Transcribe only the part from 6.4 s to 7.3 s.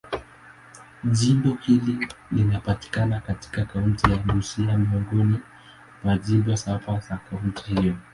saba ya